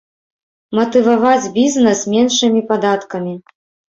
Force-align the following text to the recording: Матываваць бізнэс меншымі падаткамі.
Матываваць 0.77 1.51
бізнэс 1.59 2.01
меншымі 2.13 2.61
падаткамі. 2.71 3.37